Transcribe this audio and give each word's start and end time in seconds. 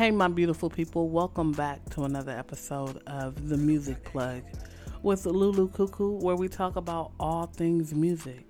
Hey, 0.00 0.10
my 0.10 0.28
beautiful 0.28 0.70
people, 0.70 1.10
welcome 1.10 1.52
back 1.52 1.86
to 1.90 2.04
another 2.04 2.32
episode 2.32 3.02
of 3.06 3.50
The 3.50 3.58
Music 3.58 4.02
Plug 4.02 4.42
with 5.02 5.26
Lulu 5.26 5.68
Cuckoo, 5.68 6.12
where 6.12 6.36
we 6.36 6.48
talk 6.48 6.76
about 6.76 7.12
all 7.20 7.44
things 7.44 7.92
music. 7.92 8.46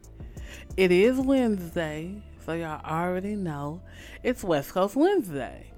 It 0.77 0.93
is 0.93 1.19
Wednesday, 1.19 2.23
so 2.47 2.53
y'all 2.53 2.81
already 2.85 3.35
know 3.35 3.83
it's 4.23 4.45
West 4.45 4.71
Coast 4.71 4.95
Wednesday. 4.95 5.73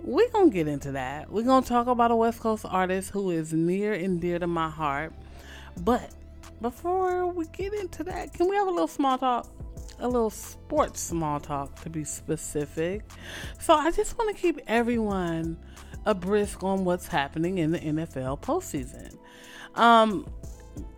We're 0.00 0.28
gonna 0.30 0.50
get 0.50 0.66
into 0.66 0.90
that. 0.90 1.30
We're 1.30 1.44
gonna 1.44 1.64
talk 1.64 1.86
about 1.86 2.10
a 2.10 2.16
West 2.16 2.40
Coast 2.40 2.64
artist 2.68 3.10
who 3.10 3.30
is 3.30 3.52
near 3.52 3.92
and 3.92 4.20
dear 4.20 4.40
to 4.40 4.48
my 4.48 4.68
heart. 4.68 5.12
But 5.82 6.10
before 6.60 7.28
we 7.28 7.46
get 7.52 7.74
into 7.74 8.02
that, 8.02 8.34
can 8.34 8.48
we 8.48 8.56
have 8.56 8.66
a 8.66 8.72
little 8.72 8.88
small 8.88 9.18
talk? 9.18 9.46
A 10.00 10.08
little 10.08 10.30
sports 10.30 11.00
small 11.00 11.40
talk 11.40 11.80
to 11.82 11.90
be 11.90 12.04
specific. 12.04 13.02
So 13.58 13.74
I 13.74 13.90
just 13.90 14.18
want 14.18 14.34
to 14.34 14.40
keep 14.40 14.60
everyone 14.66 15.58
abreast 16.06 16.62
on 16.62 16.84
what's 16.84 17.06
happening 17.06 17.58
in 17.58 17.72
the 17.72 17.78
NFL 17.78 18.40
postseason. 18.40 19.16
Um, 19.74 20.26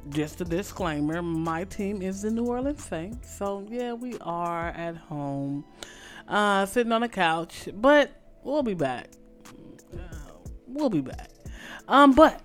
just 0.09 0.41
a 0.41 0.45
disclaimer 0.45 1.23
my 1.23 1.65
team 1.65 2.02
is 2.02 2.23
the 2.23 2.30
New 2.30 2.46
Orleans 2.46 2.84
Saints. 2.84 3.34
So, 3.34 3.66
yeah, 3.69 3.93
we 3.93 4.16
are 4.20 4.69
at 4.69 4.96
home, 4.96 5.65
uh, 6.29 6.66
sitting 6.66 6.93
on 6.93 7.02
a 7.02 7.09
couch, 7.09 7.69
but 7.74 8.10
we'll 8.43 8.62
be 8.62 8.74
back. 8.74 9.10
Uh, 9.95 9.98
we'll 10.66 10.91
be 10.91 11.01
back. 11.01 11.30
Um, 11.88 12.15
but 12.15 12.43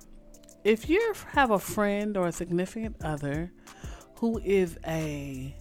if 0.63 0.89
you 0.89 1.13
have 1.31 1.51
a 1.51 1.59
friend 1.59 2.17
or 2.17 2.27
a 2.27 2.31
significant 2.31 2.97
other 3.03 3.51
who 4.15 4.39
is 4.39 4.77
a 4.85 5.55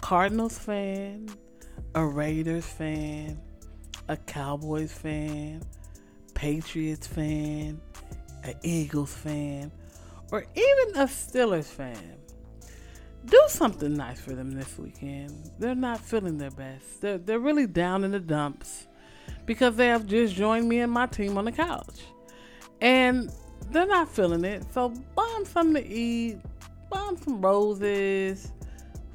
Cardinals 0.00 0.58
fan, 0.58 1.28
a 1.94 2.04
Raiders 2.04 2.66
fan, 2.66 3.38
a 4.08 4.16
Cowboys 4.16 4.92
fan, 4.92 5.62
Patriots 6.34 7.06
fan, 7.06 7.80
an 8.44 8.54
Eagles 8.62 9.12
fan, 9.12 9.70
or 10.32 10.46
even 10.54 11.00
a 11.00 11.06
Steelers 11.06 11.66
fan, 11.66 12.16
do 13.26 13.42
something 13.48 13.94
nice 13.94 14.20
for 14.20 14.34
them 14.34 14.50
this 14.50 14.78
weekend. 14.78 15.50
They're 15.58 15.74
not 15.74 16.00
feeling 16.00 16.38
their 16.38 16.50
best. 16.50 17.00
They're, 17.00 17.18
they're 17.18 17.38
really 17.38 17.66
down 17.66 18.04
in 18.04 18.12
the 18.12 18.20
dumps 18.20 18.86
because 19.44 19.76
they 19.76 19.88
have 19.88 20.06
just 20.06 20.34
joined 20.34 20.68
me 20.68 20.80
and 20.80 20.92
my 20.92 21.06
team 21.06 21.36
on 21.36 21.44
the 21.44 21.52
couch. 21.52 22.04
And 22.80 23.30
they're 23.70 23.86
not 23.86 24.08
feeling 24.08 24.44
it. 24.44 24.64
So 24.72 24.90
buy 25.14 25.30
them 25.34 25.44
something 25.44 25.82
to 25.82 25.88
eat, 25.88 26.38
buy 26.90 27.04
them 27.06 27.16
some 27.16 27.40
roses, 27.40 28.52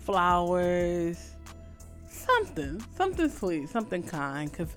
flowers, 0.03 1.35
something, 2.09 2.83
something 2.95 3.29
sweet, 3.29 3.69
something 3.69 4.03
kind, 4.03 4.51
because 4.51 4.75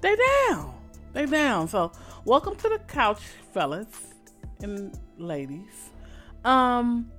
they 0.00 0.16
down. 0.48 0.74
They 1.12 1.26
down. 1.26 1.68
So 1.68 1.92
welcome 2.24 2.56
to 2.56 2.68
the 2.68 2.80
couch, 2.88 3.22
fellas 3.52 3.86
and 4.60 4.98
ladies. 5.18 5.90
Um, 6.44 7.10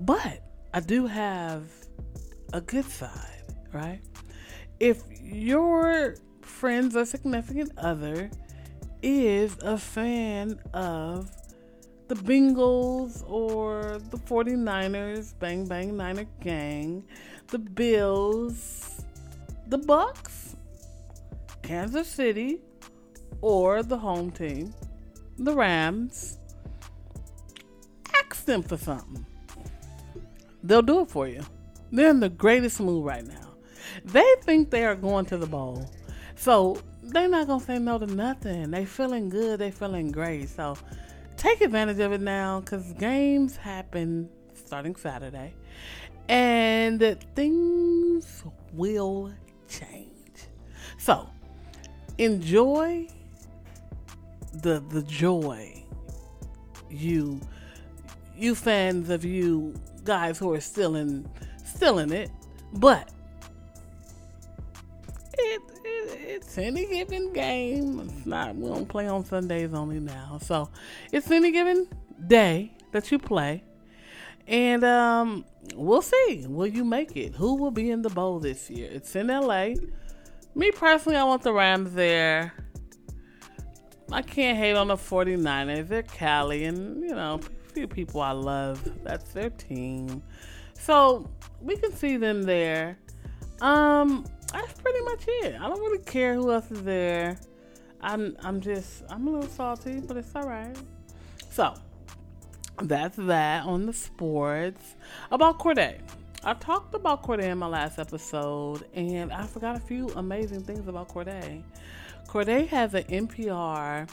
but 0.00 0.42
I 0.72 0.80
do 0.80 1.06
have 1.06 1.64
a 2.52 2.60
good 2.60 2.86
side, 2.86 3.44
right? 3.72 4.00
If 4.80 5.02
your 5.20 6.16
friends 6.40 6.96
or 6.96 7.04
significant 7.04 7.72
other 7.76 8.30
is 9.02 9.56
a 9.62 9.76
fan 9.76 10.58
of 10.72 11.30
the 12.12 12.22
Bengals 12.24 13.24
or 13.26 13.98
the 14.10 14.18
49ers, 14.18 15.32
Bang 15.38 15.66
Bang 15.66 15.96
Niner 15.96 16.26
Gang, 16.42 17.02
the 17.46 17.58
Bills, 17.58 19.02
the 19.68 19.78
Bucks, 19.78 20.56
Kansas 21.62 22.06
City, 22.06 22.60
or 23.40 23.82
the 23.82 23.96
home 23.96 24.30
team, 24.30 24.74
the 25.38 25.54
Rams, 25.54 26.36
ask 28.14 28.44
them 28.44 28.62
for 28.62 28.76
something. 28.76 29.24
They'll 30.62 30.82
do 30.82 31.00
it 31.00 31.10
for 31.10 31.26
you. 31.26 31.40
They're 31.92 32.10
in 32.10 32.20
the 32.20 32.28
greatest 32.28 32.78
mood 32.78 33.06
right 33.06 33.26
now. 33.26 33.54
They 34.04 34.34
think 34.42 34.68
they 34.68 34.84
are 34.84 34.96
going 34.96 35.24
to 35.26 35.38
the 35.38 35.46
bowl. 35.46 35.90
So 36.36 36.76
they're 37.02 37.26
not 37.28 37.46
gonna 37.46 37.64
say 37.64 37.78
no 37.78 37.98
to 37.98 38.06
nothing. 38.06 38.70
They 38.70 38.84
feeling 38.84 39.30
good, 39.30 39.60
they 39.60 39.70
feeling 39.70 40.12
great. 40.12 40.50
So 40.50 40.76
take 41.42 41.60
advantage 41.60 41.98
of 41.98 42.12
it 42.12 42.20
now 42.20 42.60
because 42.60 42.92
games 42.92 43.56
happen 43.56 44.28
starting 44.54 44.94
Saturday 44.94 45.52
and 46.28 47.18
things 47.34 48.44
will 48.72 49.32
change. 49.68 50.08
So 50.98 51.28
enjoy 52.18 53.08
the 54.52 54.78
the 54.90 55.02
joy 55.02 55.82
you 56.88 57.40
you 58.36 58.54
fans 58.54 59.10
of 59.10 59.24
you 59.24 59.74
guys 60.04 60.38
who 60.38 60.52
are 60.54 60.60
still 60.60 60.94
in 60.94 61.28
still 61.64 61.98
in 61.98 62.12
it, 62.12 62.30
but 62.74 63.10
it's 66.42 66.58
any 66.58 66.86
given 66.86 67.32
game. 67.32 68.00
It's 68.00 68.26
not 68.26 68.56
we 68.56 68.68
don't 68.68 68.88
play 68.88 69.06
on 69.06 69.24
Sundays 69.24 69.72
only 69.72 70.00
now. 70.00 70.38
So 70.42 70.68
it's 71.12 71.30
any 71.30 71.52
given 71.52 71.86
day 72.26 72.72
that 72.90 73.10
you 73.12 73.18
play. 73.18 73.62
And 74.48 74.82
um, 74.82 75.44
we'll 75.76 76.02
see. 76.02 76.44
Will 76.48 76.66
you 76.66 76.84
make 76.84 77.16
it? 77.16 77.36
Who 77.36 77.54
will 77.54 77.70
be 77.70 77.90
in 77.90 78.02
the 78.02 78.10
bowl 78.10 78.40
this 78.40 78.68
year? 78.68 78.90
It's 78.92 79.14
in 79.14 79.28
LA. 79.28 79.74
Me 80.56 80.72
personally, 80.72 81.16
I 81.16 81.22
want 81.22 81.42
the 81.42 81.52
Rams 81.52 81.94
there. 81.94 82.52
I 84.10 84.20
can't 84.20 84.58
hate 84.58 84.74
on 84.74 84.88
the 84.88 84.96
49ers. 84.96 85.88
They're 85.88 86.02
Cali, 86.02 86.64
and 86.64 87.02
you 87.02 87.14
know, 87.14 87.40
a 87.40 87.72
few 87.72 87.86
people 87.86 88.20
I 88.20 88.32
love. 88.32 88.82
That's 89.04 89.32
their 89.32 89.50
team. 89.50 90.22
So 90.74 91.30
we 91.60 91.76
can 91.76 91.92
see 91.92 92.16
them 92.16 92.42
there. 92.42 92.98
Um, 93.60 94.26
that's 94.52 94.80
pretty 94.80 95.00
much 95.04 95.24
it. 95.26 95.54
I 95.60 95.68
don't 95.68 95.80
really 95.80 96.02
care 96.04 96.34
who 96.34 96.52
else 96.52 96.70
is 96.70 96.82
there. 96.82 97.38
I'm 98.00 98.36
I'm 98.42 98.60
just 98.60 99.04
I'm 99.08 99.26
a 99.28 99.30
little 99.30 99.48
salty, 99.48 100.00
but 100.00 100.16
it's 100.16 100.34
all 100.34 100.48
right. 100.48 100.76
So 101.50 101.74
that's 102.82 103.16
that 103.16 103.64
on 103.64 103.86
the 103.86 103.92
sports. 103.92 104.96
About 105.30 105.58
Cordae. 105.58 106.00
I 106.44 106.54
talked 106.54 106.94
about 106.94 107.22
Cordae 107.22 107.44
in 107.44 107.58
my 107.58 107.68
last 107.68 108.00
episode, 108.00 108.84
and 108.94 109.32
I 109.32 109.46
forgot 109.46 109.76
a 109.76 109.80
few 109.80 110.08
amazing 110.16 110.62
things 110.62 110.88
about 110.88 111.08
Cordae. 111.08 111.62
Cordae 112.26 112.66
has 112.66 112.94
an 112.94 113.04
NPR 113.04 114.08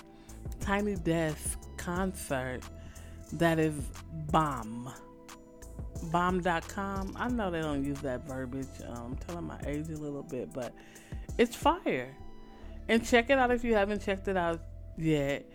Tiny 0.59 0.95
Desk 0.95 1.59
concert 1.77 2.61
that 3.33 3.57
is 3.57 3.73
bomb 4.31 4.93
bomb.com. 6.03 7.15
I 7.17 7.27
know 7.29 7.51
they 7.51 7.61
don't 7.61 7.83
use 7.83 7.99
that 8.01 8.27
verbiage. 8.27 8.67
Um, 8.87 9.17
telling 9.27 9.45
my 9.45 9.59
age 9.65 9.89
a 9.89 9.97
little 9.97 10.23
bit, 10.23 10.53
but 10.53 10.73
it's 11.37 11.55
fire. 11.55 12.15
And 12.87 13.05
check 13.05 13.29
it 13.29 13.37
out 13.37 13.51
if 13.51 13.63
you 13.63 13.75
haven't 13.75 14.01
checked 14.01 14.27
it 14.27 14.37
out 14.37 14.61
yet. 14.97 15.49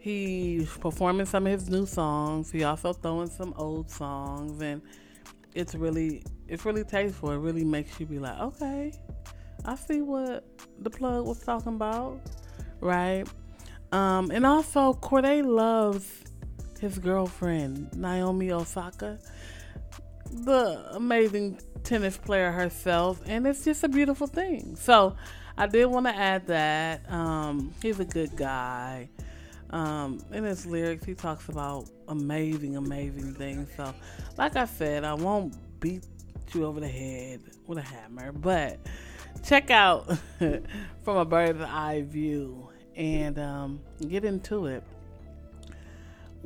He's 0.00 0.68
performing 0.76 1.26
some 1.26 1.46
of 1.46 1.52
his 1.52 1.68
new 1.68 1.86
songs. 1.86 2.50
He 2.50 2.64
also 2.64 2.92
throwing 2.92 3.28
some 3.28 3.54
old 3.56 3.90
songs, 3.90 4.60
and 4.60 4.82
it's 5.54 5.74
really 5.74 6.22
it's 6.48 6.64
really 6.64 6.84
tasteful. 6.84 7.30
It 7.32 7.38
really 7.38 7.64
makes 7.64 7.98
you 7.98 8.06
be 8.06 8.18
like, 8.18 8.38
okay, 8.38 8.92
I 9.64 9.74
see 9.74 10.00
what 10.00 10.44
the 10.80 10.90
plug 10.90 11.26
was 11.26 11.40
talking 11.40 11.74
about, 11.74 12.20
right? 12.80 13.26
Um, 13.92 14.30
and 14.30 14.44
also, 14.46 14.92
Cordae 14.94 15.44
loves 15.44 16.22
his 16.80 16.98
girlfriend 16.98 17.92
Naomi 17.96 18.52
Osaka 18.52 19.18
the 20.44 20.86
amazing 20.92 21.58
tennis 21.84 22.16
player 22.16 22.50
herself, 22.50 23.20
and 23.26 23.46
it's 23.46 23.64
just 23.64 23.84
a 23.84 23.88
beautiful 23.88 24.26
thing. 24.26 24.76
So 24.76 25.16
I 25.56 25.66
did 25.66 25.86
want 25.86 26.06
to 26.06 26.14
add 26.14 26.46
that. 26.48 27.10
Um, 27.10 27.72
he's 27.82 28.00
a 28.00 28.04
good 28.04 28.36
guy. 28.36 29.08
Um, 29.70 30.20
in 30.32 30.44
his 30.44 30.66
lyrics, 30.66 31.04
he 31.04 31.14
talks 31.14 31.48
about 31.48 31.88
amazing, 32.08 32.76
amazing 32.76 33.34
things. 33.34 33.68
So, 33.76 33.92
like 34.36 34.56
I 34.56 34.64
said, 34.66 35.04
I 35.04 35.14
won't 35.14 35.56
beat 35.80 36.04
you 36.54 36.64
over 36.64 36.80
the 36.80 36.88
head 36.88 37.40
with 37.66 37.78
a 37.78 37.82
hammer, 37.82 38.32
but 38.32 38.78
check 39.44 39.70
out 39.70 40.16
from 40.38 41.16
a 41.16 41.24
bird's 41.24 41.60
eye 41.60 42.04
view 42.06 42.68
and 42.94 43.38
um, 43.38 43.80
get 44.08 44.24
into 44.24 44.66
it 44.66 44.82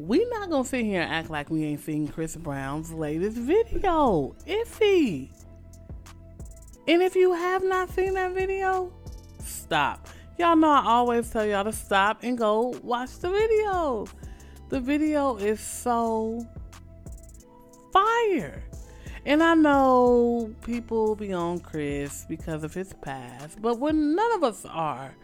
we 0.07 0.25
not 0.31 0.49
gonna 0.49 0.65
sit 0.65 0.85
here 0.85 1.03
and 1.03 1.13
act 1.13 1.29
like 1.29 1.51
we 1.51 1.65
ain't 1.65 1.81
seen 1.81 2.09
Chris 2.09 2.35
Brown's 2.35 2.91
latest 2.91 3.37
video, 3.37 4.35
Iffy. 4.47 5.29
And 6.89 7.03
if 7.03 7.15
you 7.15 7.35
have 7.35 7.63
not 7.63 7.91
seen 7.91 8.15
that 8.15 8.33
video, 8.33 8.93
stop. 9.45 10.09
Y'all 10.39 10.57
know 10.57 10.71
I 10.71 10.87
always 10.87 11.29
tell 11.31 11.45
y'all 11.45 11.65
to 11.65 11.73
stop 11.73 12.21
and 12.23 12.39
go 12.39 12.75
watch 12.83 13.19
the 13.19 13.29
video. 13.29 14.07
The 14.71 14.81
video 14.81 15.37
is 15.37 15.61
so 15.61 16.47
fire. 17.93 18.63
And 19.27 19.43
I 19.43 19.53
know 19.53 20.51
people 20.63 21.15
be 21.15 21.35
on 21.35 21.61
Chris 21.61 22.25
because 22.27 22.65
of 22.65 22.73
his 22.73 22.95
past, 23.03 23.61
but 23.61 23.79
when 23.79 24.15
none 24.15 24.33
of 24.33 24.45
us 24.45 24.65
are 24.65 25.15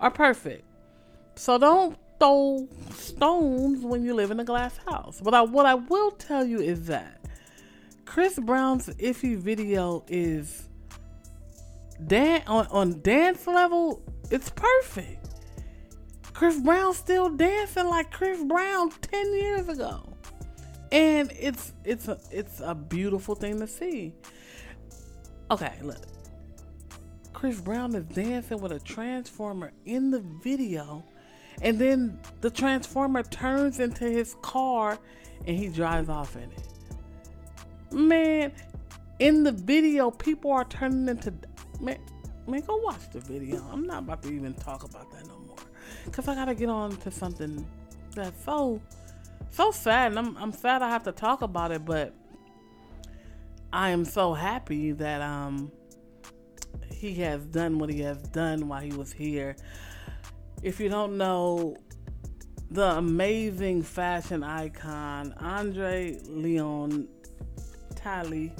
are 0.00 0.10
perfect. 0.10 0.64
So 1.36 1.56
don't 1.56 1.96
throw 2.18 2.68
stones 2.94 3.84
when 3.84 4.02
you 4.04 4.14
live 4.14 4.30
in 4.30 4.40
a 4.40 4.44
glass 4.44 4.76
house. 4.88 5.20
But 5.22 5.34
I, 5.34 5.42
what 5.42 5.66
I 5.66 5.74
will 5.74 6.10
tell 6.12 6.44
you 6.44 6.60
is 6.60 6.86
that 6.86 7.24
Chris 8.04 8.38
Brown's 8.38 8.88
iffy 8.88 9.36
video 9.36 10.04
is 10.08 10.68
dan- 12.06 12.42
on, 12.46 12.66
on 12.68 13.00
dance 13.02 13.46
level, 13.46 14.02
it's 14.30 14.50
perfect. 14.50 15.28
Chris 16.32 16.58
Brown 16.60 16.94
still 16.94 17.30
dancing 17.30 17.86
like 17.86 18.12
Chris 18.12 18.42
Brown 18.44 18.90
10 18.90 19.34
years 19.34 19.68
ago. 19.68 20.08
And 20.90 21.30
it's 21.38 21.72
it's 21.84 22.08
a 22.08 22.18
it's 22.30 22.60
a 22.60 22.74
beautiful 22.74 23.34
thing 23.34 23.60
to 23.60 23.66
see. 23.66 24.14
Okay, 25.50 25.74
look. 25.82 26.06
Chris 27.34 27.60
Brown 27.60 27.94
is 27.94 28.04
dancing 28.04 28.60
with 28.60 28.72
a 28.72 28.80
transformer 28.80 29.72
in 29.84 30.10
the 30.10 30.20
video 30.42 31.04
and 31.62 31.78
then 31.78 32.18
the 32.40 32.50
transformer 32.50 33.22
turns 33.22 33.80
into 33.80 34.04
his 34.04 34.36
car 34.42 34.98
and 35.46 35.56
he 35.56 35.68
drives 35.68 36.08
off 36.08 36.36
in 36.36 36.42
it. 36.42 37.92
Man, 37.92 38.52
in 39.18 39.42
the 39.42 39.52
video, 39.52 40.10
people 40.10 40.52
are 40.52 40.64
turning 40.64 41.08
into 41.08 41.32
man. 41.80 41.98
Man, 42.46 42.60
go 42.62 42.76
watch 42.78 43.10
the 43.12 43.20
video. 43.20 43.62
I'm 43.70 43.86
not 43.86 44.04
about 44.04 44.22
to 44.22 44.30
even 44.30 44.54
talk 44.54 44.84
about 44.84 45.10
that 45.12 45.26
no 45.26 45.38
more, 45.46 45.56
cause 46.12 46.28
I 46.28 46.34
gotta 46.34 46.54
get 46.54 46.68
on 46.68 46.96
to 46.98 47.10
something 47.10 47.66
that's 48.14 48.44
so 48.44 48.80
so 49.50 49.70
sad. 49.70 50.12
And 50.12 50.18
I'm 50.18 50.36
I'm 50.36 50.52
sad 50.52 50.82
I 50.82 50.88
have 50.88 51.04
to 51.04 51.12
talk 51.12 51.42
about 51.42 51.72
it, 51.72 51.84
but 51.84 52.14
I 53.72 53.90
am 53.90 54.04
so 54.04 54.34
happy 54.34 54.92
that 54.92 55.20
um 55.20 55.70
he 56.90 57.14
has 57.16 57.44
done 57.44 57.78
what 57.78 57.90
he 57.90 58.00
has 58.00 58.18
done 58.28 58.68
while 58.68 58.80
he 58.80 58.92
was 58.92 59.12
here. 59.12 59.56
If 60.62 60.80
you 60.80 60.88
don't 60.88 61.16
know, 61.16 61.76
the 62.72 62.96
amazing 62.96 63.82
fashion 63.82 64.42
icon 64.42 65.32
Andre 65.38 66.18
Leon 66.26 67.06
Talley 67.94 68.52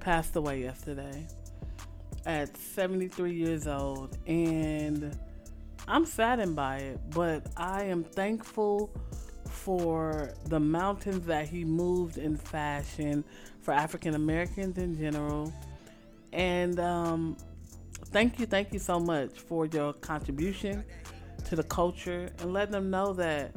passed 0.00 0.34
away 0.34 0.62
yesterday 0.62 1.26
at 2.26 2.56
73 2.56 3.32
years 3.32 3.68
old, 3.68 4.18
and 4.26 5.16
I'm 5.86 6.04
saddened 6.04 6.56
by 6.56 6.78
it, 6.78 7.00
but 7.10 7.46
I 7.56 7.84
am 7.84 8.02
thankful 8.02 8.90
for 9.48 10.34
the 10.46 10.58
mountains 10.58 11.26
that 11.26 11.48
he 11.48 11.64
moved 11.64 12.18
in 12.18 12.36
fashion 12.36 13.24
for 13.60 13.72
African 13.72 14.14
Americans 14.14 14.78
in 14.78 14.98
general. 14.98 15.52
And 16.32 16.80
um, 16.80 17.36
thank 18.06 18.40
you, 18.40 18.46
thank 18.46 18.72
you 18.72 18.80
so 18.80 18.98
much 18.98 19.38
for 19.38 19.66
your 19.66 19.92
contribution 19.92 20.84
to 21.46 21.56
the 21.56 21.62
culture 21.62 22.30
and 22.40 22.52
let 22.52 22.70
them 22.70 22.90
know 22.90 23.12
that 23.14 23.52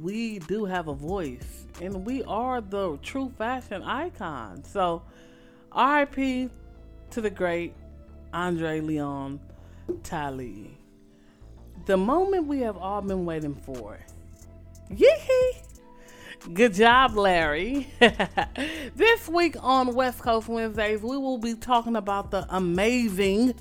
we 0.00 0.40
do 0.40 0.64
have 0.64 0.88
a 0.88 0.94
voice 0.94 1.66
and 1.80 2.04
we 2.04 2.22
are 2.24 2.60
the 2.60 2.98
true 3.02 3.32
fashion 3.38 3.82
icon. 3.82 4.64
So, 4.64 5.02
RIP 5.76 6.50
to 7.10 7.20
the 7.20 7.30
great 7.30 7.74
Andre 8.32 8.80
Leon 8.80 9.40
Talley. 10.02 10.76
The 11.86 11.96
moment 11.96 12.46
we 12.46 12.60
have 12.60 12.76
all 12.76 13.02
been 13.02 13.24
waiting 13.24 13.54
for. 13.54 13.98
Yee 14.90 15.08
Good 16.52 16.74
job, 16.74 17.16
Larry. 17.16 17.86
this 18.96 19.28
week 19.28 19.54
on 19.60 19.94
West 19.94 20.20
Coast 20.20 20.48
Wednesdays, 20.48 21.00
we 21.00 21.16
will 21.16 21.38
be 21.38 21.54
talking 21.54 21.94
about 21.94 22.32
the 22.32 22.44
amazing 22.50 23.54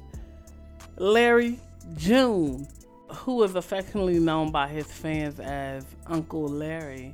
Larry 0.98 1.60
June 1.96 2.68
who 3.14 3.44
is 3.44 3.56
affectionately 3.56 4.20
known 4.20 4.52
by 4.52 4.68
his 4.68 4.88
fans 4.88 5.40
as 5.40 5.86
Uncle 6.08 6.48
Larry. 6.48 7.14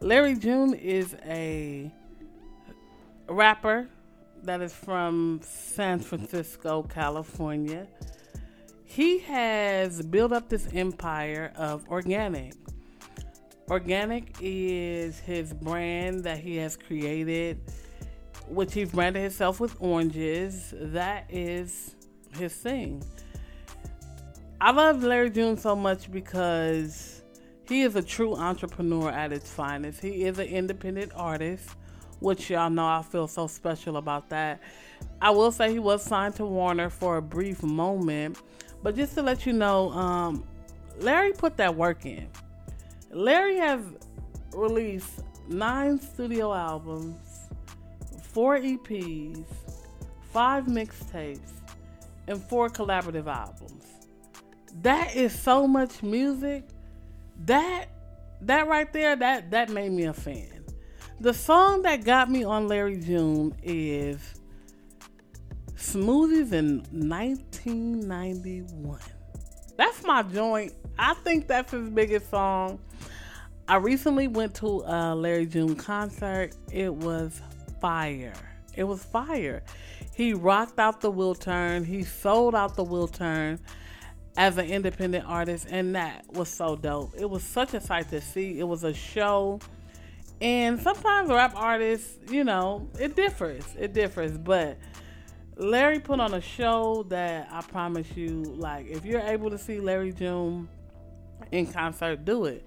Larry 0.00 0.34
June 0.34 0.74
is 0.74 1.16
a 1.24 1.90
rapper 3.28 3.88
that 4.42 4.60
is 4.60 4.72
from 4.72 5.40
San 5.42 6.00
Francisco, 6.00 6.82
California. 6.82 7.86
He 8.84 9.18
has 9.20 10.02
built 10.02 10.32
up 10.32 10.48
this 10.48 10.68
empire 10.72 11.52
of 11.56 11.88
organic. 11.88 12.54
Organic 13.70 14.36
is 14.40 15.18
his 15.20 15.54
brand 15.54 16.24
that 16.24 16.38
he 16.38 16.56
has 16.56 16.76
created, 16.76 17.60
which 18.48 18.74
he's 18.74 18.90
branded 18.90 19.22
himself 19.22 19.60
with 19.60 19.76
oranges. 19.80 20.74
That 20.76 21.26
is 21.30 21.94
his 22.36 22.52
thing. 22.52 23.02
I 24.64 24.70
love 24.70 25.02
Larry 25.02 25.28
June 25.28 25.56
so 25.56 25.74
much 25.74 26.08
because 26.08 27.24
he 27.66 27.82
is 27.82 27.96
a 27.96 28.02
true 28.02 28.36
entrepreneur 28.36 29.10
at 29.10 29.32
its 29.32 29.50
finest. 29.50 30.00
He 30.00 30.22
is 30.22 30.38
an 30.38 30.46
independent 30.46 31.10
artist, 31.16 31.68
which 32.20 32.48
y'all 32.48 32.70
know 32.70 32.86
I 32.86 33.02
feel 33.02 33.26
so 33.26 33.48
special 33.48 33.96
about 33.96 34.28
that. 34.28 34.60
I 35.20 35.30
will 35.30 35.50
say 35.50 35.72
he 35.72 35.80
was 35.80 36.04
signed 36.04 36.36
to 36.36 36.46
Warner 36.46 36.90
for 36.90 37.16
a 37.16 37.22
brief 37.22 37.64
moment, 37.64 38.38
but 38.84 38.94
just 38.94 39.16
to 39.16 39.22
let 39.22 39.46
you 39.46 39.52
know, 39.52 39.90
um, 39.90 40.44
Larry 41.00 41.32
put 41.32 41.56
that 41.56 41.74
work 41.74 42.06
in. 42.06 42.28
Larry 43.10 43.56
has 43.56 43.80
released 44.54 45.24
nine 45.48 45.98
studio 45.98 46.54
albums, 46.54 47.18
four 48.22 48.58
EPs, 48.60 49.44
five 50.32 50.66
mixtapes, 50.66 51.50
and 52.28 52.40
four 52.40 52.68
collaborative 52.70 53.26
albums 53.26 53.91
that 54.80 55.14
is 55.14 55.38
so 55.38 55.68
much 55.68 56.02
music. 56.02 56.64
That 57.44 57.88
that 58.42 58.68
right 58.68 58.92
there, 58.92 59.16
that 59.16 59.50
that 59.50 59.70
made 59.70 59.90
me 59.92 60.04
a 60.04 60.12
fan. 60.12 60.64
The 61.20 61.34
song 61.34 61.82
that 61.82 62.04
got 62.04 62.30
me 62.30 62.44
on 62.44 62.66
Larry 62.66 62.96
June 62.96 63.54
is 63.62 64.34
Smoothies 65.76 66.52
in 66.52 66.78
1991. 66.90 68.98
That's 69.76 70.02
my 70.04 70.22
joint. 70.22 70.72
I 70.98 71.14
think 71.14 71.46
that's 71.46 71.72
his 71.72 71.90
biggest 71.90 72.30
song. 72.30 72.80
I 73.68 73.76
recently 73.76 74.26
went 74.26 74.54
to 74.56 74.82
a 74.86 75.14
Larry 75.14 75.46
June 75.46 75.76
concert. 75.76 76.54
It 76.72 76.92
was 76.92 77.40
fire. 77.80 78.34
It 78.74 78.84
was 78.84 79.04
fire. 79.04 79.62
He 80.14 80.34
rocked 80.34 80.78
out 80.78 81.00
the 81.00 81.10
Wiltern. 81.12 81.86
He 81.86 82.02
sold 82.02 82.54
out 82.54 82.76
the 82.76 82.84
Wiltern 82.84 83.58
as 84.36 84.56
an 84.56 84.66
independent 84.66 85.26
artist, 85.26 85.66
and 85.70 85.94
that 85.94 86.24
was 86.32 86.48
so 86.48 86.76
dope. 86.76 87.14
It 87.16 87.28
was 87.28 87.42
such 87.42 87.74
a 87.74 87.80
sight 87.80 88.08
to 88.10 88.20
see. 88.20 88.58
It 88.58 88.64
was 88.64 88.84
a 88.84 88.94
show, 88.94 89.60
and 90.40 90.80
sometimes 90.80 91.28
rap 91.28 91.52
artists, 91.54 92.18
you 92.30 92.44
know, 92.44 92.88
it 92.98 93.14
differs. 93.14 93.64
It 93.78 93.92
differs, 93.92 94.38
but 94.38 94.78
Larry 95.56 95.98
put 95.98 96.18
on 96.18 96.34
a 96.34 96.40
show 96.40 97.04
that 97.08 97.48
I 97.50 97.60
promise 97.60 98.16
you, 98.16 98.42
like, 98.42 98.86
if 98.86 99.04
you're 99.04 99.20
able 99.20 99.50
to 99.50 99.58
see 99.58 99.80
Larry 99.80 100.12
June 100.12 100.68
in 101.50 101.66
concert, 101.66 102.24
do 102.24 102.46
it. 102.46 102.66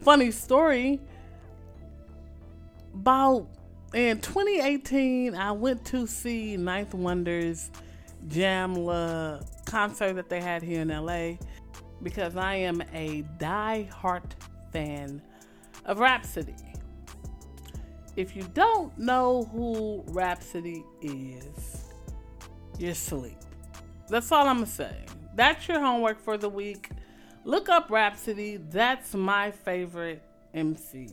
Funny 0.00 0.30
story 0.30 1.00
about 2.94 3.48
in 3.94 4.20
2018, 4.20 5.34
I 5.34 5.52
went 5.52 5.84
to 5.86 6.06
see 6.06 6.56
Ninth 6.56 6.94
Wonders 6.94 7.70
Jamla 8.28 9.46
concert 9.66 10.14
that 10.14 10.28
they 10.28 10.40
had 10.40 10.62
here 10.62 10.82
in 10.82 10.88
LA 10.88 11.36
because 12.02 12.36
I 12.36 12.54
am 12.56 12.82
a 12.92 13.22
die-hard 13.38 14.34
fan 14.72 15.22
of 15.84 15.98
Rapsody. 15.98 16.54
If 18.16 18.36
you 18.36 18.42
don't 18.54 18.96
know 18.98 19.44
who 19.52 20.04
Rapsody 20.08 20.84
is, 21.00 21.84
you're 22.78 22.90
asleep. 22.90 23.38
That's 24.08 24.30
all 24.30 24.46
I'm 24.46 24.56
gonna 24.56 24.66
say. 24.66 25.06
That's 25.34 25.66
your 25.66 25.80
homework 25.80 26.20
for 26.20 26.36
the 26.36 26.48
week. 26.48 26.90
Look 27.44 27.68
up 27.68 27.90
Rapsody. 27.90 28.58
That's 28.58 29.14
my 29.14 29.50
favorite 29.50 30.22
MC. 30.52 31.08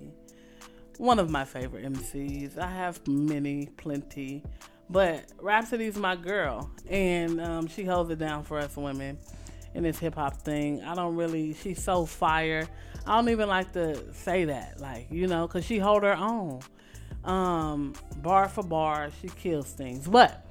One 0.98 1.18
of 1.18 1.30
my 1.30 1.46
favorite 1.46 1.86
MCs. 1.86 2.58
I 2.58 2.68
have 2.68 3.00
many, 3.08 3.68
plenty. 3.78 4.44
But 4.90 5.26
Rapsody's 5.40 5.98
my 5.98 6.16
girl, 6.16 6.72
and 6.90 7.40
um, 7.40 7.68
she 7.68 7.84
holds 7.84 8.10
it 8.10 8.18
down 8.18 8.44
for 8.44 8.58
us 8.58 8.76
women 8.76 9.20
in 9.76 9.84
this 9.84 10.00
hip 10.00 10.16
hop 10.16 10.38
thing. 10.38 10.82
I 10.84 10.96
don't 10.96 11.16
really, 11.16 11.54
she's 11.54 11.84
so 11.84 12.06
fire. 12.06 12.68
I 13.06 13.16
don't 13.16 13.30
even 13.30 13.48
like 13.48 13.72
to 13.74 14.14
say 14.14 14.46
that, 14.46 14.80
like, 14.80 15.08
you 15.12 15.28
know, 15.28 15.48
because 15.48 15.66
she 15.66 15.78
hold 15.78 16.04
her 16.04 16.16
own. 16.16 16.62
Um, 17.24 17.94
bar 18.18 18.50
for 18.50 18.64
bar, 18.64 19.10
she 19.22 19.28
kills 19.30 19.72
things. 19.72 20.08
But 20.08 20.46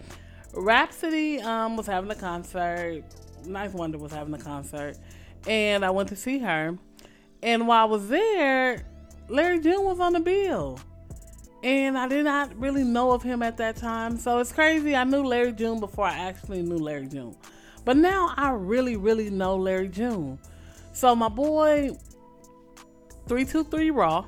Rapsody 0.55 1.41
um, 1.41 1.77
was 1.77 1.87
having 1.87 2.11
a 2.11 2.15
concert. 2.15 3.03
Ninth 3.45 3.75
Wonder 3.75 3.99
was 3.99 4.13
having 4.13 4.35
a 4.35 4.39
concert. 4.39 4.97
And 5.47 5.85
I 5.85 5.91
went 5.91 6.09
to 6.11 6.17
see 6.17 6.39
her. 6.39 6.77
And 7.43 7.69
while 7.69 7.83
I 7.83 7.85
was 7.85 8.09
there, 8.09 8.85
Larry 9.29 9.61
June 9.61 9.85
was 9.85 10.01
on 10.01 10.13
the 10.13 10.21
bill. 10.21 10.79
And 11.63 11.99
I 11.99 12.07
did 12.07 12.25
not 12.25 12.55
really 12.57 12.85
know 12.85 13.13
of 13.13 13.23
him 13.23 13.43
at 13.43 13.57
that 13.57 13.77
time. 13.77 14.17
So 14.17 14.39
it's 14.39 14.53
crazy. 14.53 14.95
I 14.95 15.05
knew 15.05 15.25
Larry 15.25 15.53
June 15.53 15.81
before 15.81 16.07
I 16.07 16.17
actually 16.17 16.63
knew 16.63 16.79
Larry 16.79 17.09
June. 17.09 17.37
But 17.85 17.97
now 17.97 18.33
I 18.37 18.51
really, 18.51 18.97
really 18.97 19.31
know 19.31 19.57
Larry 19.57 19.89
June. 19.89 20.39
So 20.93 21.15
my 21.17 21.29
boy 21.29 21.91
323 23.27 23.91
Raw, 23.91 24.25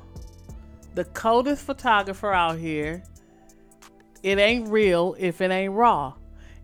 the 0.94 1.04
coldest 1.04 1.64
photographer 1.64 2.32
out 2.32 2.58
here. 2.58 3.02
It 4.22 4.38
ain't 4.38 4.68
real 4.68 5.16
if 5.18 5.40
it 5.40 5.50
ain't 5.50 5.72
raw. 5.72 6.14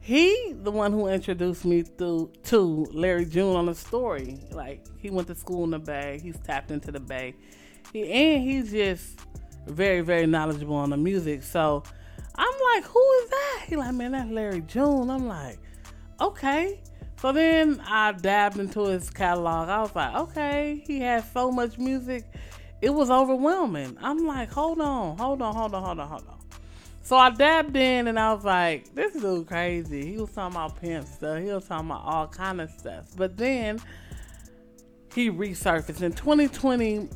He 0.00 0.54
the 0.62 0.70
one 0.70 0.92
who 0.92 1.08
introduced 1.08 1.64
me 1.64 1.82
to 1.98 2.30
to 2.44 2.86
Larry 2.92 3.24
June 3.24 3.56
on 3.56 3.66
the 3.66 3.74
story. 3.74 4.38
Like 4.52 4.86
he 4.98 5.10
went 5.10 5.26
to 5.28 5.34
school 5.34 5.64
in 5.64 5.70
the 5.70 5.78
Bay. 5.78 6.20
He's 6.22 6.38
tapped 6.38 6.70
into 6.70 6.92
the 6.92 7.00
Bay. 7.00 7.34
He 7.92 8.12
and 8.12 8.42
he's 8.42 8.70
just 8.70 9.18
very, 9.66 10.00
very 10.00 10.26
knowledgeable 10.26 10.76
on 10.76 10.90
the 10.90 10.96
music. 10.96 11.42
So 11.42 11.82
I'm 12.34 12.54
like, 12.74 12.84
who 12.84 13.12
is 13.22 13.30
that? 13.30 13.64
He 13.66 13.76
like, 13.76 13.94
man, 13.94 14.12
that's 14.12 14.30
Larry 14.30 14.62
June. 14.62 15.10
I'm 15.10 15.26
like, 15.26 15.58
okay. 16.20 16.80
So 17.20 17.32
then 17.32 17.80
I 17.86 18.12
dabbed 18.12 18.58
into 18.58 18.84
his 18.86 19.08
catalog. 19.10 19.68
I 19.68 19.80
was 19.80 19.94
like, 19.94 20.14
okay, 20.14 20.82
he 20.86 21.00
has 21.00 21.30
so 21.32 21.50
much 21.50 21.78
music. 21.78 22.24
It 22.82 22.90
was 22.90 23.10
overwhelming. 23.10 23.96
I'm 24.00 24.26
like, 24.26 24.50
hold 24.50 24.80
on, 24.80 25.16
hold 25.16 25.40
on, 25.40 25.54
hold 25.54 25.74
on, 25.74 25.82
hold 25.82 25.98
on, 25.98 26.08
hold 26.08 26.26
on. 26.28 26.36
So 27.02 27.16
I 27.16 27.30
dabbed 27.30 27.76
in 27.76 28.08
and 28.08 28.18
I 28.18 28.34
was 28.34 28.44
like, 28.44 28.92
this 28.94 29.12
dude 29.14 29.46
crazy. 29.46 30.04
He 30.04 30.18
was 30.18 30.32
talking 30.32 30.56
about 30.56 30.80
pimp 30.80 31.06
stuff. 31.06 31.38
He 31.40 31.52
was 31.52 31.66
talking 31.66 31.86
about 31.86 32.02
all 32.04 32.26
kind 32.26 32.60
of 32.60 32.68
stuff. 32.70 33.06
But 33.16 33.36
then 33.36 33.80
he 35.14 35.30
resurfaced. 35.30 36.02
In 36.02 36.12
2020, 36.12 37.08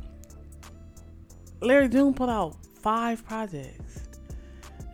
Larry 1.61 1.87
June 1.89 2.13
put 2.13 2.27
out 2.27 2.57
five 2.81 3.23
projects. 3.25 3.99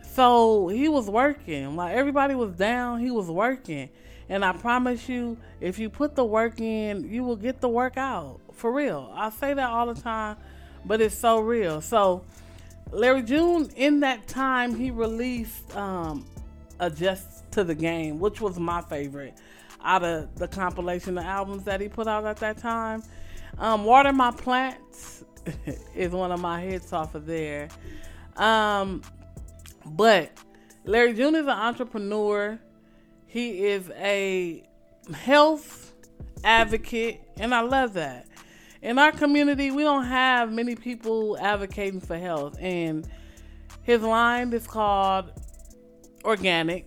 So 0.02 0.68
he 0.68 0.88
was 0.88 1.08
working. 1.08 1.76
Like 1.76 1.96
everybody 1.96 2.34
was 2.34 2.52
down, 2.52 3.00
he 3.00 3.10
was 3.10 3.30
working. 3.30 3.88
And 4.28 4.44
I 4.44 4.52
promise 4.52 5.08
you, 5.08 5.38
if 5.60 5.78
you 5.78 5.88
put 5.88 6.14
the 6.14 6.24
work 6.24 6.60
in, 6.60 7.10
you 7.10 7.24
will 7.24 7.36
get 7.36 7.60
the 7.62 7.68
work 7.68 7.96
out. 7.96 8.40
For 8.52 8.70
real. 8.70 9.10
I 9.14 9.30
say 9.30 9.54
that 9.54 9.70
all 9.70 9.92
the 9.92 10.00
time, 10.00 10.36
but 10.84 11.00
it's 11.00 11.16
so 11.16 11.40
real. 11.40 11.80
So 11.80 12.24
Larry 12.90 13.22
June, 13.22 13.70
in 13.76 14.00
that 14.00 14.26
time, 14.28 14.74
he 14.74 14.90
released 14.90 15.74
um, 15.74 16.26
Adjust 16.80 17.50
to 17.52 17.64
the 17.64 17.74
Game, 17.74 18.18
which 18.18 18.40
was 18.40 18.58
my 18.58 18.82
favorite 18.82 19.34
out 19.82 20.02
of 20.02 20.34
the 20.34 20.48
compilation 20.48 21.16
of 21.16 21.24
albums 21.24 21.64
that 21.64 21.80
he 21.80 21.88
put 21.88 22.06
out 22.06 22.26
at 22.26 22.36
that 22.38 22.58
time. 22.58 23.02
Um, 23.58 23.84
Water 23.84 24.12
My 24.12 24.30
Plants 24.30 25.17
is 25.94 26.12
one 26.12 26.32
of 26.32 26.40
my 26.40 26.60
hits 26.60 26.92
off 26.92 27.14
of 27.14 27.26
there. 27.26 27.68
Um, 28.36 29.02
but 29.84 30.30
Larry 30.84 31.14
June 31.14 31.34
is 31.34 31.42
an 31.42 31.50
entrepreneur. 31.50 32.58
He 33.26 33.66
is 33.66 33.90
a 33.96 34.62
health 35.12 35.92
advocate, 36.44 37.20
and 37.36 37.54
I 37.54 37.60
love 37.60 37.94
that. 37.94 38.26
In 38.80 38.98
our 38.98 39.12
community, 39.12 39.70
we 39.70 39.82
don't 39.82 40.04
have 40.04 40.52
many 40.52 40.76
people 40.76 41.36
advocating 41.38 42.00
for 42.00 42.16
health, 42.16 42.56
and 42.60 43.08
his 43.82 44.02
line 44.02 44.52
is 44.52 44.66
called 44.66 45.32
Organic. 46.24 46.86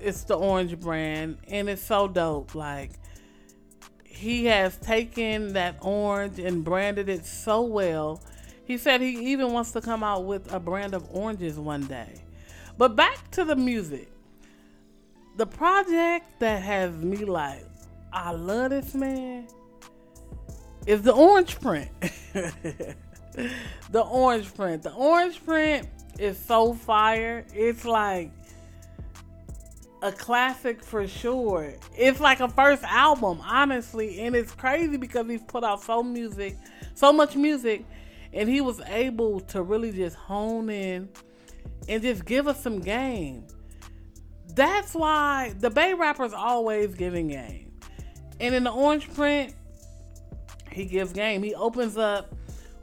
It's 0.00 0.24
the 0.24 0.34
orange 0.34 0.78
brand, 0.80 1.38
and 1.48 1.68
it's 1.68 1.82
so 1.82 2.08
dope. 2.08 2.54
Like, 2.54 2.92
he 4.20 4.44
has 4.46 4.76
taken 4.76 5.54
that 5.54 5.76
orange 5.80 6.38
and 6.38 6.64
branded 6.64 7.08
it 7.08 7.24
so 7.26 7.62
well 7.62 8.20
he 8.70 8.78
said 8.78 9.00
he 9.00 9.32
even 9.32 9.52
wants 9.52 9.72
to 9.72 9.80
come 9.80 10.04
out 10.04 10.26
with 10.26 10.52
a 10.52 10.60
brand 10.60 10.94
of 10.94 11.04
oranges 11.10 11.58
one 11.58 11.86
day. 11.88 12.22
But 12.78 12.94
back 12.94 13.28
to 13.32 13.44
the 13.44 13.56
music. 13.56 14.08
The 15.36 15.46
project 15.46 16.38
that 16.38 16.62
has 16.62 16.92
me 16.92 17.24
like, 17.24 17.64
I 18.12 18.30
love 18.30 18.70
this 18.70 18.94
man, 18.94 19.48
is 20.86 21.02
the 21.02 21.12
orange 21.12 21.60
print. 21.60 21.90
the 23.90 24.02
orange 24.08 24.54
print. 24.54 24.84
The 24.84 24.92
orange 24.92 25.44
print 25.44 25.88
is 26.16 26.38
so 26.38 26.72
fire. 26.72 27.44
It's 27.52 27.84
like 27.84 28.30
a 30.02 30.12
classic 30.12 30.82
for 30.82 31.06
sure. 31.06 31.74
It's 31.96 32.20
like 32.20 32.40
a 32.40 32.48
first 32.48 32.82
album, 32.84 33.40
honestly, 33.42 34.20
and 34.20 34.34
it's 34.34 34.52
crazy 34.52 34.96
because 34.96 35.26
he's 35.28 35.42
put 35.42 35.64
out 35.64 35.82
so 35.82 36.02
music, 36.02 36.56
so 36.94 37.12
much 37.12 37.36
music, 37.36 37.84
and 38.32 38.48
he 38.48 38.60
was 38.60 38.80
able 38.86 39.40
to 39.40 39.62
really 39.62 39.92
just 39.92 40.16
hone 40.16 40.70
in 40.70 41.08
and 41.88 42.02
just 42.02 42.24
give 42.24 42.48
us 42.48 42.62
some 42.62 42.80
game. 42.80 43.46
That's 44.54 44.94
why 44.94 45.54
the 45.58 45.70
Bay 45.70 45.94
rapper's 45.94 46.32
always 46.32 46.94
giving 46.94 47.28
game. 47.28 47.72
And 48.40 48.54
in 48.54 48.64
the 48.64 48.70
orange 48.70 49.12
print, 49.14 49.54
he 50.72 50.84
gives 50.86 51.12
game. 51.12 51.42
He 51.42 51.54
opens 51.54 51.96
up 51.96 52.34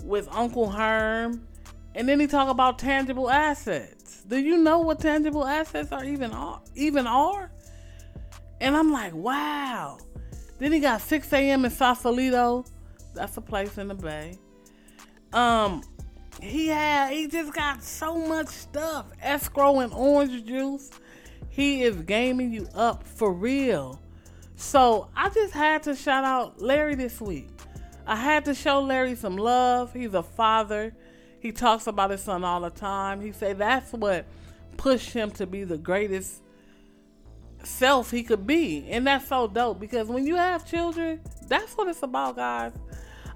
with 0.04 0.28
Uncle 0.32 0.70
Herm, 0.70 1.48
and 1.96 2.08
then 2.08 2.20
he 2.20 2.28
talk 2.28 2.50
about 2.50 2.78
tangible 2.80 3.30
assets. 3.30 3.97
Do 4.28 4.38
you 4.38 4.58
know 4.58 4.80
what 4.80 5.00
tangible 5.00 5.46
assets 5.46 5.92
are 5.92 6.04
even 6.04 6.32
are? 6.32 6.62
Even 6.76 7.08
are? 7.08 7.52
And 8.60 8.76
I'm 8.76 8.92
like, 8.92 9.14
wow. 9.14 10.00
Then 10.60 10.72
he 10.72 10.80
got 10.80 11.02
6 11.02 11.32
a.m. 11.34 11.66
in 11.66 11.72
Sausalito. 11.72 12.66
That's 13.14 13.38
a 13.38 13.42
place 13.42 13.78
in 13.78 13.88
the 13.88 13.96
Bay. 13.96 14.38
Um, 15.34 15.84
he 16.42 16.68
had 16.68 17.12
he 17.12 17.28
just 17.28 17.54
got 17.54 17.84
so 17.84 18.18
much 18.18 18.48
stuff. 18.48 19.08
Escrow 19.22 19.80
and 19.80 19.94
orange 19.94 20.46
juice. 20.46 20.90
He 21.50 21.84
is 21.84 21.96
gaming 21.98 22.52
you 22.52 22.68
up 22.76 23.04
for 23.04 23.34
real. 23.34 24.02
So 24.56 25.10
I 25.16 25.30
just 25.30 25.54
had 25.54 25.84
to 25.84 25.96
shout 25.96 26.24
out 26.24 26.62
Larry 26.62 26.96
this 26.96 27.22
week. 27.22 27.50
I 28.06 28.16
had 28.16 28.46
to 28.46 28.54
show 28.54 28.82
Larry 28.82 29.16
some 29.16 29.38
love. 29.38 29.94
He's 29.94 30.14
a 30.14 30.24
father. 30.24 30.96
He 31.40 31.52
talks 31.52 31.88
about 31.88 32.12
his 32.12 32.22
son 32.22 32.44
all 32.44 32.62
the 32.62 32.70
time. 32.70 33.22
He 33.22 33.32
said 33.32 33.58
that's 33.58 33.94
what 33.94 34.26
pushed 34.76 35.12
him 35.12 35.32
to 35.32 35.46
be 35.46 35.64
the 35.64 35.78
greatest 35.78 36.42
self 37.64 38.12
he 38.12 38.24
could 38.24 38.48
be. 38.48 38.88
And 38.90 39.06
that's 39.06 39.28
so 39.28 39.48
dope 39.48 39.80
because 39.80 40.08
when 40.08 40.26
you 40.26 40.36
have 40.36 40.70
children, 40.70 41.22
that's 41.48 41.74
what 41.74 41.88
it's 41.88 42.04
about, 42.04 42.36
guys. 42.36 42.74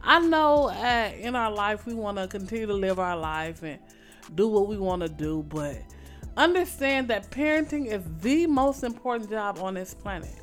I 0.03 0.20
know 0.20 0.70
uh, 0.70 1.12
in 1.17 1.36
our 1.36 1.51
life 1.51 1.86
we 1.86 1.93
want 1.93 2.17
to 2.17 2.27
continue 2.27 2.65
to 2.65 2.74
live 2.74 3.00
our 3.00 3.17
life 3.17 3.62
and 3.63 3.79
do 4.34 4.48
what 4.48 4.67
we 4.67 4.77
want 4.77 5.01
to 5.03 5.10
do, 5.10 5.43
but 5.48 5.77
understand 6.38 7.08
that 7.10 7.29
parenting 7.29 7.88
is 7.88 8.01
the 8.22 8.48
most 8.48 8.84
important 8.84 9.29
job 9.29 9.60
on 9.60 9.75
this 9.75 9.93
planet. 9.93 10.41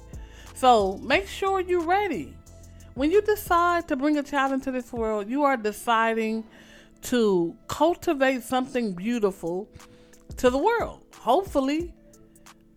So 0.54 0.98
make 0.98 1.26
sure 1.26 1.60
you're 1.60 1.80
ready. 1.80 2.34
When 2.94 3.10
you 3.10 3.22
decide 3.22 3.88
to 3.88 3.96
bring 3.96 4.18
a 4.18 4.22
child 4.22 4.52
into 4.52 4.70
this 4.70 4.92
world, 4.92 5.28
you 5.28 5.44
are 5.44 5.56
deciding 5.56 6.44
to 7.02 7.56
cultivate 7.68 8.42
something 8.42 8.92
beautiful 8.92 9.68
to 10.36 10.50
the 10.50 10.58
world. 10.58 11.04
Hopefully, 11.16 11.94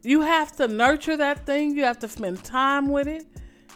you 0.03 0.21
have 0.21 0.55
to 0.57 0.67
nurture 0.67 1.17
that 1.17 1.45
thing, 1.45 1.75
you 1.75 1.83
have 1.83 1.99
to 1.99 2.07
spend 2.07 2.43
time 2.43 2.89
with 2.89 3.07
it. 3.07 3.25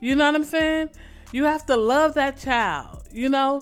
You 0.02 0.16
know 0.16 0.26
what 0.26 0.36
I'm 0.36 0.44
saying? 0.44 0.90
You 1.32 1.46
have 1.46 1.66
to 1.68 1.78
love 1.78 2.14
that 2.16 2.38
child, 2.38 3.04
you 3.12 3.30
know? 3.30 3.62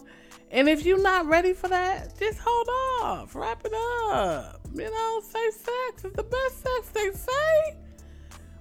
And 0.51 0.69
if 0.69 0.85
you're 0.85 1.01
not 1.01 1.25
ready 1.25 1.53
for 1.53 1.67
that, 1.67 2.17
just 2.19 2.39
hold 2.43 2.67
off. 3.01 3.35
Wrap 3.35 3.65
it 3.65 3.73
up. 3.73 4.61
You 4.73 4.89
know, 4.89 5.21
say 5.21 5.51
sex 5.51 6.05
is 6.05 6.13
the 6.13 6.23
best 6.23 6.61
sex, 6.61 6.89
they 6.93 7.11
say. 7.11 7.77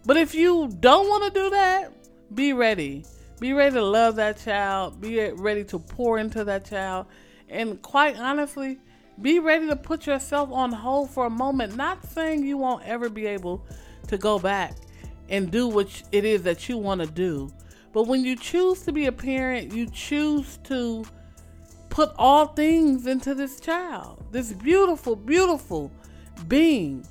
But 0.04 0.16
if 0.16 0.34
you 0.34 0.68
don't 0.80 1.08
want 1.08 1.24
to 1.24 1.40
do 1.40 1.50
that, 1.50 1.92
be 2.34 2.52
ready. 2.54 3.04
Be 3.40 3.52
ready 3.52 3.74
to 3.74 3.84
love 3.84 4.16
that 4.16 4.38
child. 4.38 5.00
Be 5.00 5.30
ready 5.32 5.64
to 5.64 5.78
pour 5.78 6.18
into 6.18 6.44
that 6.44 6.64
child. 6.64 7.06
And 7.52 7.80
quite 7.82 8.18
honestly, 8.18 8.78
be 9.20 9.38
ready 9.38 9.68
to 9.68 9.76
put 9.76 10.06
yourself 10.06 10.50
on 10.50 10.72
hold 10.72 11.10
for 11.10 11.26
a 11.26 11.30
moment. 11.30 11.76
Not 11.76 12.04
saying 12.06 12.44
you 12.44 12.56
won't 12.56 12.84
ever 12.84 13.10
be 13.10 13.26
able 13.26 13.64
to 14.08 14.16
go 14.16 14.38
back 14.38 14.74
and 15.28 15.50
do 15.50 15.68
what 15.68 16.02
it 16.12 16.24
is 16.24 16.42
that 16.42 16.68
you 16.68 16.78
want 16.78 17.02
to 17.02 17.06
do. 17.06 17.52
But 17.92 18.04
when 18.04 18.24
you 18.24 18.36
choose 18.36 18.82
to 18.82 18.92
be 18.92 19.06
a 19.06 19.12
parent, 19.12 19.72
you 19.72 19.86
choose 19.86 20.58
to 20.64 21.04
put 21.90 22.10
all 22.16 22.46
things 22.46 23.06
into 23.06 23.34
this 23.34 23.60
child, 23.60 24.24
this 24.32 24.52
beautiful, 24.54 25.14
beautiful 25.14 25.92
being. 26.48 27.06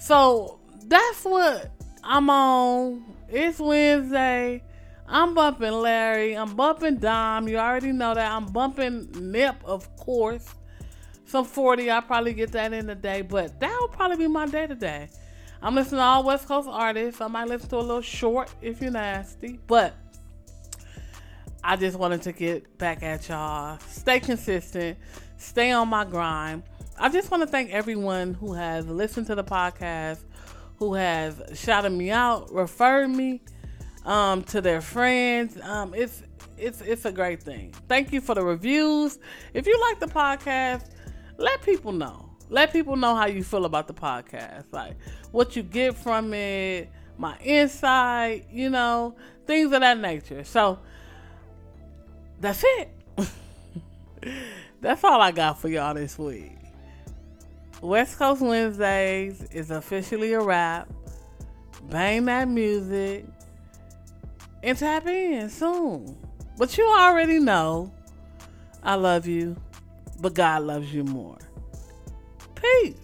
So 0.00 0.58
that's 0.86 1.24
what 1.24 1.70
I'm 2.02 2.28
on. 2.28 3.04
It's 3.28 3.60
Wednesday. 3.60 4.64
I'm 5.12 5.34
bumping 5.34 5.72
Larry. 5.72 6.34
I'm 6.34 6.56
bumping 6.56 6.96
Dom. 6.96 7.46
You 7.46 7.58
already 7.58 7.92
know 7.92 8.14
that. 8.14 8.32
I'm 8.32 8.46
bumping 8.46 9.10
Nip, 9.30 9.56
of 9.62 9.94
course. 9.96 10.48
Some 11.26 11.44
40. 11.44 11.90
I'll 11.90 12.00
probably 12.00 12.32
get 12.32 12.50
that 12.52 12.72
in 12.72 12.88
a 12.88 12.94
day, 12.94 13.20
but 13.20 13.60
that'll 13.60 13.88
probably 13.88 14.16
be 14.16 14.26
my 14.26 14.46
day 14.46 14.66
today. 14.66 15.10
I'm 15.60 15.74
listening 15.74 15.98
to 15.98 16.02
all 16.02 16.24
West 16.24 16.48
Coast 16.48 16.66
artists. 16.66 17.20
I 17.20 17.26
might 17.26 17.46
listen 17.46 17.68
to 17.68 17.76
a 17.76 17.80
little 17.80 18.00
short 18.00 18.50
if 18.62 18.80
you're 18.80 18.90
nasty. 18.90 19.60
But 19.66 19.94
I 21.62 21.76
just 21.76 21.98
wanted 21.98 22.22
to 22.22 22.32
get 22.32 22.78
back 22.78 23.02
at 23.02 23.28
y'all. 23.28 23.78
Stay 23.80 24.18
consistent. 24.18 24.96
Stay 25.36 25.72
on 25.72 25.88
my 25.88 26.06
grind. 26.06 26.62
I 26.98 27.10
just 27.10 27.30
want 27.30 27.42
to 27.42 27.46
thank 27.46 27.70
everyone 27.70 28.32
who 28.32 28.54
has 28.54 28.86
listened 28.86 29.26
to 29.26 29.34
the 29.34 29.44
podcast, 29.44 30.20
who 30.78 30.94
has 30.94 31.42
shouted 31.54 31.90
me 31.90 32.10
out, 32.10 32.50
referred 32.50 33.08
me. 33.08 33.42
Um, 34.04 34.42
to 34.44 34.60
their 34.60 34.80
friends. 34.80 35.60
Um, 35.60 35.94
it's 35.94 36.22
it's 36.56 36.80
it's 36.80 37.04
a 37.04 37.12
great 37.12 37.42
thing. 37.42 37.74
Thank 37.88 38.12
you 38.12 38.20
for 38.20 38.34
the 38.34 38.44
reviews. 38.44 39.18
If 39.54 39.66
you 39.66 39.80
like 39.80 40.00
the 40.00 40.06
podcast, 40.06 40.90
let 41.36 41.62
people 41.62 41.92
know. 41.92 42.30
Let 42.48 42.72
people 42.72 42.96
know 42.96 43.14
how 43.14 43.26
you 43.26 43.42
feel 43.42 43.64
about 43.64 43.86
the 43.86 43.94
podcast, 43.94 44.64
like 44.72 44.96
what 45.30 45.56
you 45.56 45.62
get 45.62 45.96
from 45.96 46.34
it, 46.34 46.90
my 47.16 47.38
insight, 47.38 48.46
you 48.50 48.68
know, 48.68 49.16
things 49.46 49.72
of 49.72 49.80
that 49.80 49.98
nature. 49.98 50.44
So 50.44 50.78
that's 52.40 52.62
it. 52.62 52.90
that's 54.82 55.02
all 55.02 55.20
I 55.20 55.30
got 55.30 55.60
for 55.60 55.68
y'all 55.68 55.94
this 55.94 56.18
week. 56.18 56.52
West 57.80 58.18
Coast 58.18 58.42
Wednesdays 58.42 59.42
is 59.50 59.70
officially 59.70 60.34
a 60.34 60.40
wrap. 60.40 60.92
Bang 61.90 62.26
that 62.26 62.48
music 62.48 63.24
and 64.62 64.78
tap 64.78 65.06
in 65.06 65.50
soon. 65.50 66.16
But 66.58 66.76
you 66.78 66.86
already 66.86 67.38
know 67.38 67.92
I 68.82 68.94
love 68.94 69.26
you, 69.26 69.56
but 70.20 70.34
God 70.34 70.62
loves 70.62 70.92
you 70.92 71.04
more. 71.04 71.38
Peace. 72.54 73.01